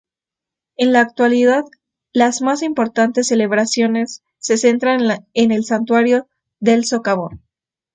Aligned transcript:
En 0.77 0.93
la 0.93 1.01
actualidad, 1.01 1.63
las 2.11 2.41
más 2.41 2.63
importantes 2.63 3.27
celebraciones 3.27 4.23
se 4.39 4.57
centran 4.57 5.27
en 5.35 5.51
el 5.51 5.63
Santuario 5.63 6.27
del 6.59 6.85
Socavón. 6.85 7.43